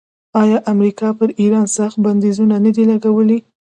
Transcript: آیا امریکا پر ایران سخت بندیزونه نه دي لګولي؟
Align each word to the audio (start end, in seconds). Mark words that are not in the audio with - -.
آیا 0.41 0.57
امریکا 0.73 1.07
پر 1.17 1.29
ایران 1.41 1.65
سخت 1.77 1.97
بندیزونه 2.05 2.55
نه 2.65 2.71
دي 2.75 2.83
لګولي؟ 2.91 3.37